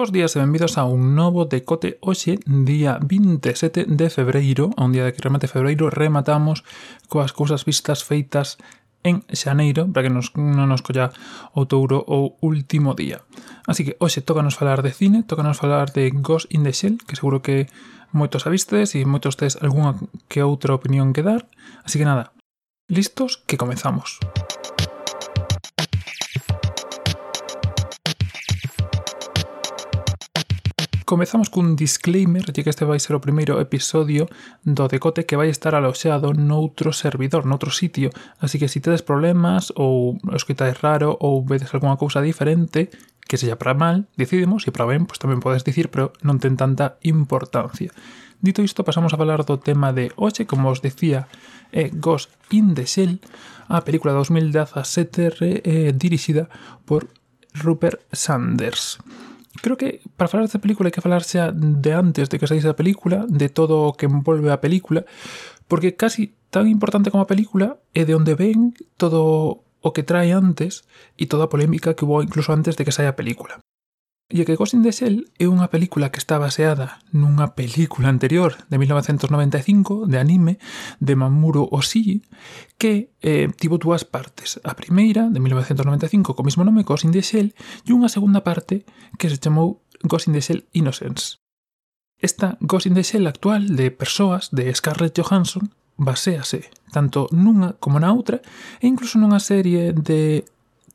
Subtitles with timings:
[0.00, 4.96] Bos días e benvidos a un novo decote hoxe, día 27 de febreiro, a un
[4.96, 6.64] día de que remate febreiro rematamos
[7.12, 8.56] coas cousas vistas feitas
[9.04, 11.12] en xaneiro para que nos, non nos colla
[11.52, 13.28] o touro o último día.
[13.68, 17.20] Así que hoxe tócanos falar de cine, tócanos falar de Ghost in the Shell, que
[17.20, 17.68] seguro que
[18.08, 20.00] moitos a vistes e moitos tes algunha
[20.32, 21.44] que outra opinión que dar.
[21.84, 22.32] Así que nada,
[22.88, 24.16] listos que comezamos.
[24.16, 24.39] Música
[31.10, 34.30] Comezamos cun disclaimer de que este vai ser o primeiro episodio
[34.62, 38.14] do decote que vai estar aloxado noutro servidor, noutro sitio.
[38.38, 42.22] Así que se si tedes problemas ou os que tais raro ou vedes algunha cousa
[42.22, 42.94] diferente,
[43.26, 46.54] que sella para mal, decidimos, e para ben, pois tamén podes dicir, pero non ten
[46.54, 47.90] tanta importancia.
[48.38, 51.26] Dito isto, pasamos a falar do tema de hoxe, como os decía,
[51.74, 53.18] é Ghost in the Shell,
[53.66, 56.46] a película 2017 eh, dirixida
[56.86, 57.10] por
[57.58, 59.02] Rupert Sanders.
[59.58, 62.70] Creo que para falar desta película hai que falar xa de antes de que saíse
[62.70, 65.02] a película, de todo o que envolve a película,
[65.66, 70.30] porque casi tan importante como a película é de onde ven todo o que trae
[70.30, 70.86] antes
[71.18, 73.58] e toda a polémica que hubo incluso antes de que saia a película.
[74.30, 78.54] E que Ghost in the Shell é unha película que está baseada nunha película anterior
[78.70, 80.62] de 1995 de anime
[81.02, 82.22] de Mamoru Oshii
[82.78, 84.62] que eh, tivo dúas partes.
[84.62, 87.50] A primeira, de 1995, co mesmo nome, Ghost in the Shell,
[87.82, 88.86] e unha segunda parte
[89.18, 91.42] que se chamou Ghost in the Shell Innocence.
[92.22, 97.98] Esta Ghost in the Shell actual de persoas de Scarlett Johansson baséase tanto nunha como
[97.98, 98.38] na outra
[98.78, 100.46] e incluso nunha serie de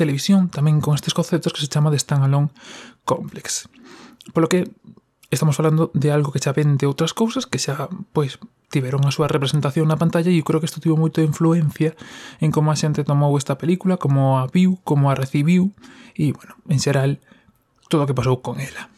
[0.00, 2.48] televisión tamén con estes conceptos que se chama de standalone
[3.04, 3.68] complex.
[4.32, 4.72] Polo que
[5.28, 8.40] estamos falando de algo que xa vende outras cousas que xa, pois,
[8.72, 11.92] tiveron a súa representación na pantalla e eu creo que isto tivo moito influencia
[12.40, 15.76] en como a xente tomou esta película, como a viu, como a recibiu
[16.16, 17.20] e, bueno, en xeral,
[17.92, 18.88] todo o que pasou con ela.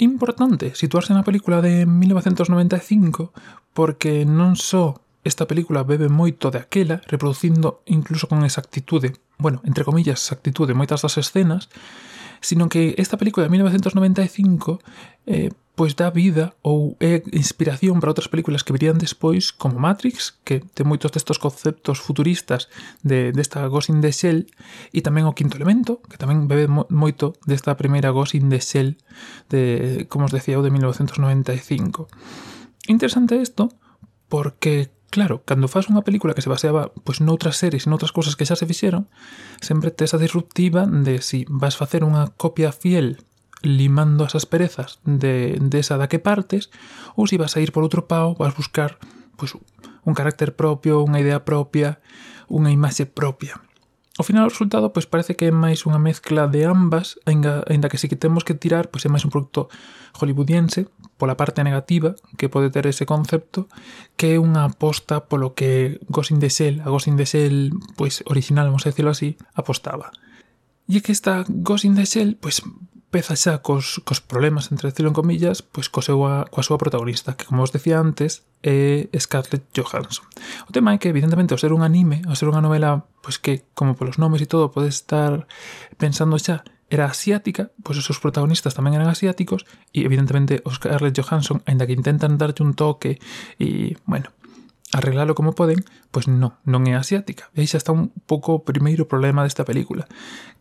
[0.00, 3.30] Importante situarse na película de 1995
[3.76, 9.86] porque non só Esta película bebe moito de aquela, reproducindo incluso con exactitude, bueno, entre
[9.86, 11.70] comillas, exactitude, moitas das escenas,
[12.42, 14.82] sino que esta película de 1995
[15.26, 20.36] eh, pois dá vida ou é inspiración para outras películas que virían despois como Matrix,
[20.44, 22.68] que ten moitos destes conceptos futuristas
[23.00, 24.44] de, desta Ghost in the Shell
[24.92, 29.00] e tamén o Quinto Elemento, que tamén bebe moito desta primeira Ghost in the Shell
[29.48, 32.10] de, como os decía, de 1995.
[32.92, 33.72] Interesante isto
[34.28, 38.32] porque Claro, cando faz unha película que se baseaba pois noutras series e noutras cousas
[38.32, 39.12] que xa se fixeron,
[39.60, 43.20] sempre tes a disruptiva de si vas facer unha copia fiel
[43.60, 46.72] limando as asperezas de, desa da que partes,
[47.12, 48.96] ou si vas a ir por outro pao, vas buscar
[49.36, 49.52] pois,
[50.08, 52.00] un carácter propio, unha idea propia,
[52.48, 53.60] unha imaxe propia.
[54.18, 57.88] Ao final o resultado pois parece que é máis unha mezcla de ambas, aínda, aínda
[57.88, 59.72] que se que temos que tirar, pois é máis un produto
[60.20, 63.72] hollywoodiense pola parte negativa que pode ter ese concepto,
[64.20, 67.72] que é unha aposta polo que Ghost in the Shell, a Ghost in the Shell
[67.96, 70.12] pois original, vamos a decirlo así, apostaba.
[70.84, 72.60] E é que esta Ghost in the Shell pois
[73.12, 77.36] peza xa cos, cos problemas, entre decirlo en comillas, pois co seu, coa súa protagonista,
[77.36, 80.24] que como os decía antes, é Scarlett Johansson.
[80.64, 83.64] O tema é que, evidentemente, ao ser un anime, ao ser unha novela pois que,
[83.72, 85.46] como polos nomes e todo, pode estar
[85.96, 89.64] pensando xa, era asiática, pois os seus protagonistas tamén eran asiáticos,
[89.96, 93.16] e evidentemente os Scarlett Johansson, aínda que intentan darlle un toque
[93.56, 94.28] e, bueno,
[94.92, 95.80] arreglalo como poden,
[96.12, 97.48] pois non, non é asiática.
[97.56, 100.04] E aí xa está un pouco o primeiro problema desta película,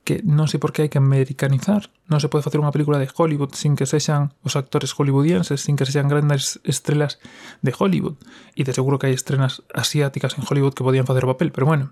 [0.07, 3.11] que non sei por que hai que americanizar, non se pode facer unha película de
[3.11, 7.19] Hollywood sin que sexan os actores hollywoodienses, sin que sexan grandes estrelas
[7.59, 8.15] de Hollywood,
[8.55, 11.67] e de seguro que hai estrenas asiáticas en Hollywood que podían facer o papel, pero
[11.67, 11.91] bueno,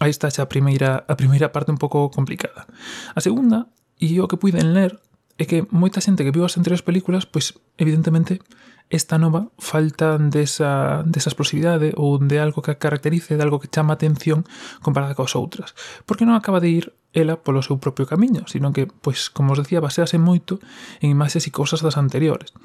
[0.00, 2.64] Aí está xa a primeira, a primeira parte un pouco complicada.
[3.12, 3.68] A segunda,
[4.00, 4.96] e o que puiden ler,
[5.36, 8.40] é que moita xente que viu as anteriores películas, pois, evidentemente,
[8.88, 13.70] esta nova falta desa, desa explosividade ou de algo que a caracterice, de algo que
[13.70, 14.42] chama atención
[14.82, 15.76] comparada coas outras.
[16.08, 19.60] Porque non acaba de ir ela polo seu propio camiño, sino que, pois, como os
[19.62, 20.58] decía, basease moito
[21.04, 22.56] en imaxes e cousas das anteriores.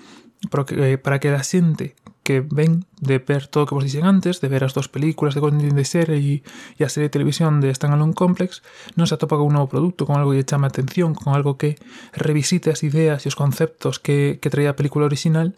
[0.50, 4.10] Porque, eh, para que a xente que ven de ver todo o que vos dixen
[4.10, 7.14] antes, de ver as dúas películas de Golden de Ser e, e a serie de
[7.14, 8.66] televisión de Stan Alone Complex,
[8.98, 11.62] non se atopa con un novo produto, con algo que lle chama atención, con algo
[11.62, 11.78] que
[12.18, 15.54] revisite as ideas e os conceptos que, que traía a película original,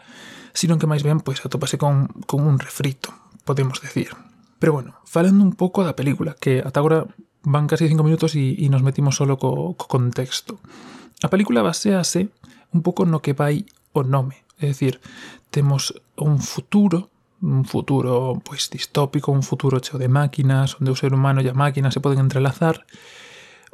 [0.52, 3.16] sino que máis ben pois atopase con, con un refrito,
[3.48, 4.12] podemos decir.
[4.60, 7.08] Pero bueno, falando un pouco da película, que ata agora
[7.48, 10.60] van casi 5 minutos e, e nos metimos solo co, co contexto.
[11.24, 12.28] A película basease
[12.76, 13.64] un pouco no que vai
[13.96, 15.00] o nome, É dicir,
[15.52, 17.10] temos un futuro
[17.42, 21.54] un futuro pois distópico, un futuro cheo de máquinas, onde o ser humano e a
[21.54, 22.82] máquina se poden entrelazar,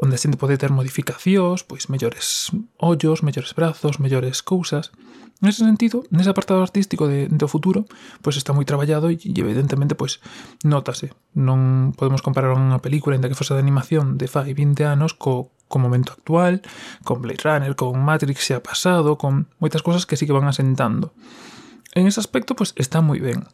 [0.04, 4.92] onde a xente pode ter modificacións, pois mellores ollos, mellores brazos, mellores cousas.
[5.40, 7.88] Nese sentido, nese apartado artístico de, do futuro,
[8.20, 10.20] pois está moi traballado e evidentemente pois
[10.68, 11.16] notase.
[11.32, 15.56] Non podemos comparar unha película, ainda que fose de animación, de fai 20 anos co,
[15.74, 16.62] co momento actual,
[17.02, 20.46] con Blade Runner, con Matrix se ha pasado, con moitas cosas que sí que van
[20.46, 21.18] asentando.
[21.98, 23.50] En ese aspecto, pois, pues, está moi ben.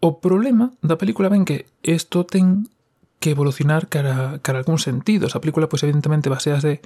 [0.00, 2.72] O problema da película ben que isto ten
[3.20, 5.28] que evolucionar cara, cara a algún sentido.
[5.28, 6.80] Esa película, pois, pues, evidentemente, basease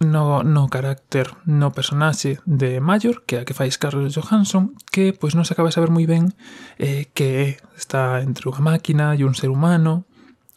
[0.00, 5.10] no, no carácter, no personaxe de Mayor, que é a que fai Scarlett Johansson, que
[5.10, 6.34] pois non se acaba de saber moi ben
[6.78, 10.06] eh, que está entre unha máquina e un ser humano,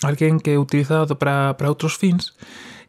[0.05, 2.37] alguén que é utilizado para, para outros fins,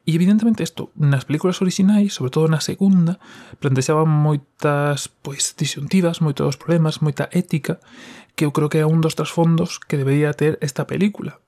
[0.02, 3.22] E evidentemente isto nas películas orixinais, sobre todo na segunda,
[3.62, 7.78] plantexaban moitas pois disyuntivas, moitos problemas, moita ética,
[8.34, 11.38] que eu creo que é un dos trasfondos que debería ter esta película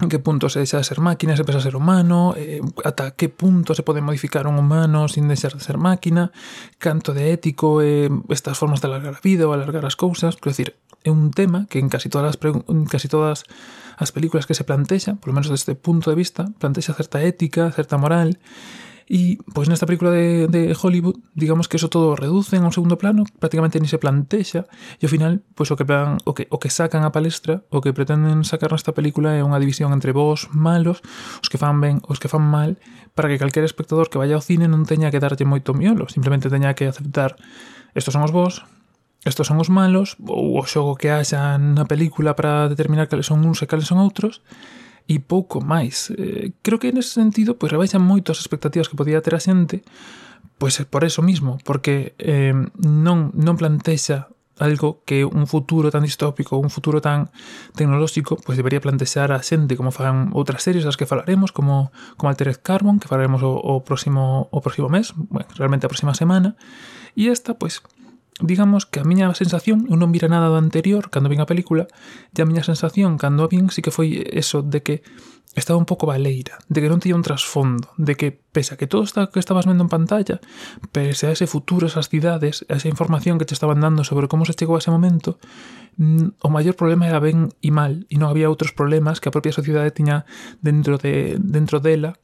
[0.00, 3.12] en que punto se deixa de ser máquina, se pesa a ser humano, eh, ata
[3.12, 6.32] que punto se pode modificar un humano sin deixar de ser máquina,
[6.78, 10.52] canto de ético, eh, estas formas de alargar a vida ou alargar as cousas, quero
[10.56, 13.44] decir, é un tema que en casi todas as, en casi todas
[13.96, 17.72] as películas que se plantexa, polo menos desde este punto de vista, plantexa certa ética,
[17.72, 18.40] certa moral,
[19.10, 22.94] E, pois nesta película de, de Hollywood, digamos que eso todo reducen a un segundo
[22.94, 24.70] plano, prácticamente ni se plantexa,
[25.02, 27.82] e ao final, pois o que plan, o que o que sacan a palestra, o
[27.82, 31.02] que pretenden sacar nesta película é unha división entre vos malos,
[31.42, 32.78] os que fan ben, os que fan mal,
[33.18, 36.46] para que calquer espectador que vaya ao cine non teña que darlle moito miolo, simplemente
[36.46, 37.34] teña que aceptar
[37.98, 38.62] estos son os vos,
[39.26, 43.42] estos son os malos, ou o xogo que haxa na película para determinar cales son
[43.42, 44.38] uns e cales son outros,
[45.10, 46.14] e pouco máis.
[46.14, 49.82] Eh, creo que nese sentido pois rebaixan moito as expectativas que podía ter a xente,
[50.54, 54.30] pois é eh, por eso mismo, porque eh, non non plantexa
[54.60, 57.32] algo que un futuro tan distópico, un futuro tan
[57.74, 62.30] tecnolóxico, pois debería plantexar a xente como fan outras series das que falaremos, como como
[62.30, 66.54] Altered Carbon, que falaremos o, o próximo o próximo mes, bueno, realmente a próxima semana,
[67.18, 67.82] e esta pois
[68.42, 71.86] digamos que a miña sensación, eu non vira nada do anterior cando vin a película,
[72.32, 74.96] e a miña sensación cando a vin sí que foi eso de que
[75.54, 78.86] estaba un pouco baleira, de que non tiña un trasfondo, de que pese a que
[78.86, 80.38] todo está que estabas vendo en pantalla,
[80.94, 84.46] pese a ese futuro, esas cidades, a esa información que te estaban dando sobre como
[84.46, 85.42] se chegou a ese momento,
[85.98, 89.34] mm, o maior problema era ben e mal, e non había outros problemas que a
[89.34, 90.22] propia sociedade tiña
[90.62, 92.14] dentro de dentro dela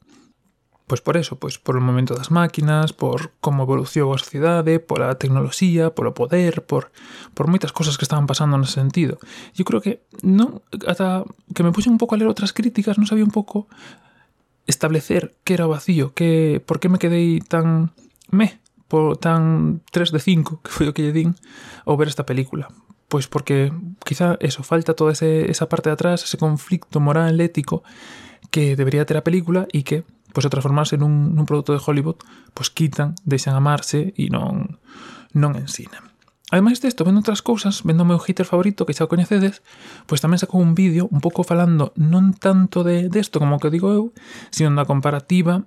[0.87, 5.19] Pois por eso, pois por o momento das máquinas, por como evolucionou sociedade, por a
[5.19, 6.95] tecnoloxía, por o poder, por,
[7.35, 9.19] por cosas que estaban pasando nese sentido.
[9.51, 13.03] Eu creo que non, ata que me puse un pouco a ler outras críticas, non
[13.03, 13.67] sabía un pouco
[14.63, 17.91] establecer que era vacío, que por que me quedei tan
[18.31, 21.11] me, por tan 3 de 5, que foi o que
[21.99, 22.71] ver esta película.
[23.11, 23.75] Pois porque
[24.07, 27.83] quizá eso, falta toda ese, esa parte de atrás, ese conflicto moral, ético,
[28.51, 30.07] que debería ter a película e que
[30.37, 32.21] pois a transformarse nun, nun produto de Hollywood,
[32.53, 34.77] pois quitan, deixan amarse e non,
[35.33, 36.13] non ensinan.
[36.53, 39.65] Ademais desto, vendo outras cousas, vendo o meu hater favorito que xa o coñecedes,
[40.05, 43.89] pois tamén sacou un vídeo un pouco falando non tanto de desto como que digo
[43.89, 44.13] eu,
[44.53, 45.65] sino da comparativa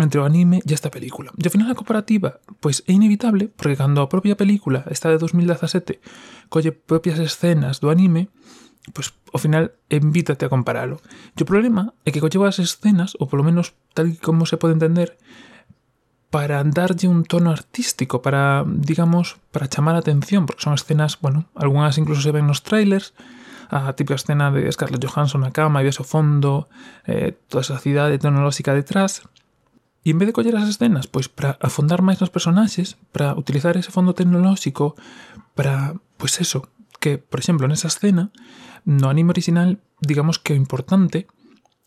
[0.00, 1.36] entre o anime e esta película.
[1.36, 5.20] E ao final a comparativa pois é inevitable porque cando a propia película está de
[5.20, 6.00] 2017
[6.48, 8.32] colle propias escenas do anime,
[8.92, 11.02] pois ao final invítate a comparalo.
[11.34, 14.74] E o problema é que colleva as escenas, ou polo menos tal como se pode
[14.74, 15.18] entender,
[16.30, 21.46] para darlle un tono artístico, para, digamos, para chamar a atención, porque son escenas, bueno,
[21.54, 23.14] algunhas incluso se ven nos trailers,
[23.70, 26.70] a típica escena de Scarlett Johansson na cama e ves o fondo,
[27.06, 29.26] eh, toda esa cidade tecnolóxica detrás,
[30.06, 33.74] E en vez de coller as escenas, pois para afondar máis nos personaxes, para utilizar
[33.74, 34.94] ese fondo tecnolóxico,
[35.58, 36.70] para, pois eso,
[37.06, 38.34] que, por exemplo, nesa escena,
[38.82, 41.30] no anime original, digamos que o importante,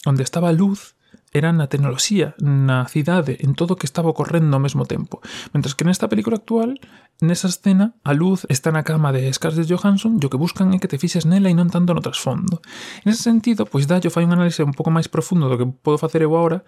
[0.08, 0.96] onde estaba a luz,
[1.36, 5.20] era na tecnoloxía, na cidade, en todo o que estaba ocorrendo ao mesmo tempo.
[5.52, 6.80] Mentre que nesta película actual,
[7.20, 10.80] nesa escena, a luz está na cama de Scarlett Johansson e o que buscan é
[10.80, 12.64] que te fixes nela e non tanto no trasfondo.
[13.04, 16.00] En ese sentido, pois dallo fai un análise un pouco máis profundo do que podo
[16.00, 16.64] facer eu agora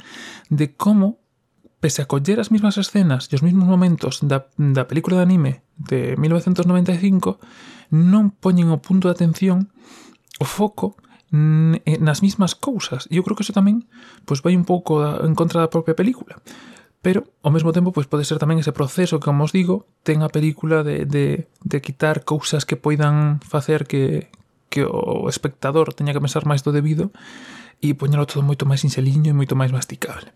[0.52, 1.24] de como
[1.80, 5.54] pese a coller as mesmas escenas e os mesmos momentos da, da película de anime
[5.80, 7.40] de 1995,
[7.92, 9.70] non poñen o punto de atención
[10.40, 10.98] o foco
[11.32, 13.06] eh, nas mismas cousas.
[13.12, 13.86] E eu creo que eso tamén
[14.26, 16.40] pois vai un pouco en contra da propia película.
[17.02, 20.22] Pero, ao mesmo tempo, pois pode ser tamén ese proceso que, como os digo, ten
[20.22, 24.30] a película de, de, de quitar cousas que poidan facer que,
[24.70, 27.10] que o espectador teña que pensar máis do debido
[27.82, 30.30] e poñelo todo moito máis inseliño e moito máis masticable.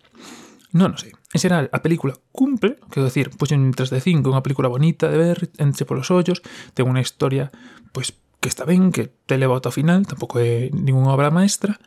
[0.75, 1.15] Non, non sei.
[1.31, 5.07] En xeral, a película cumple, quero decir, pois un 3 de 5, unha película bonita
[5.07, 6.43] de ver, entre polos ollos,
[6.75, 7.47] ten unha historia,
[7.95, 8.11] pois,
[8.43, 11.79] que está ben, que te leva ao final, tampouco é ninguna obra maestra,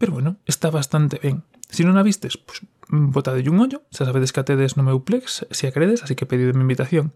[0.00, 1.44] pero bueno, está bastante ben.
[1.68, 4.80] Se si non a vistes, pois, mm, botade un ollo, xa sabedes que a tedes
[4.80, 7.12] no meu plex, se a credes, así que pedideme invitación,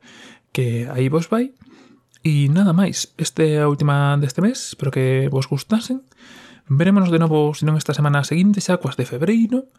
[0.53, 1.57] que aí vos vai.
[2.21, 6.05] E nada máis, este é a última deste mes, espero que vos gustasen.
[6.69, 9.71] Verémonos de novo, se non esta semana seguinte, xa coas de febreiro.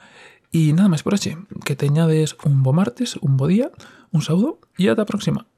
[0.52, 1.36] E nada máis por hoxe,
[1.66, 3.72] que teñades un bo martes, un bo día,
[4.14, 5.50] un saúdo e ata a próxima.